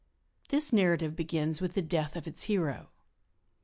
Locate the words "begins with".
1.15-1.75